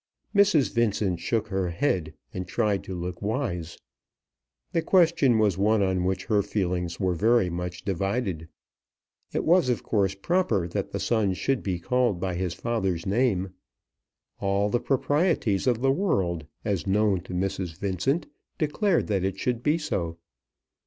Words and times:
Mrs. 0.35 0.73
Vincent 0.73 1.19
shook 1.19 1.49
her 1.49 1.69
head 1.69 2.15
and 2.33 2.47
tried 2.47 2.83
to 2.85 2.95
look 2.95 3.21
wise. 3.21 3.77
The 4.71 4.81
question 4.81 5.37
was 5.37 5.59
one 5.59 5.83
on 5.83 6.05
which 6.05 6.25
her 6.25 6.41
feelings 6.41 6.99
were 6.99 7.13
very 7.13 7.51
much 7.51 7.85
divided. 7.85 8.47
It 9.31 9.43
was 9.45 9.69
of 9.69 9.83
course 9.83 10.15
proper 10.15 10.67
that 10.69 10.89
the 10.89 10.99
son 10.99 11.35
should 11.35 11.61
be 11.61 11.77
called 11.77 12.19
by 12.19 12.33
his 12.33 12.55
father's 12.55 13.05
name. 13.05 13.53
All 14.39 14.71
the 14.71 14.79
proprieties 14.79 15.67
of 15.67 15.81
the 15.81 15.91
world, 15.91 16.47
as 16.65 16.87
known 16.87 17.21
to 17.25 17.35
Mrs. 17.35 17.77
Vincent, 17.77 18.25
declared 18.57 19.05
that 19.05 19.23
it 19.23 19.37
should 19.37 19.61
be 19.61 19.77
so. 19.77 20.17